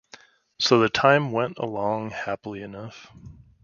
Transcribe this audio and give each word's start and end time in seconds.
So 0.57 0.79
the 0.79 0.89
time 0.89 1.31
went 1.31 1.59
along 1.59 2.09
happily 2.09 2.63
enough. 2.63 3.11